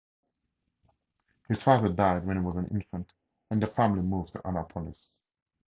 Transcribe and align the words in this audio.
His 1.47 1.61
father 1.61 1.89
died 1.89 2.25
when 2.25 2.35
he 2.35 2.41
was 2.41 2.55
an 2.57 2.65
infant, 2.69 3.13
and 3.51 3.61
the 3.61 3.67
family 3.67 4.01
moved 4.01 4.33
to 4.33 4.47
Annapolis. 4.47 5.11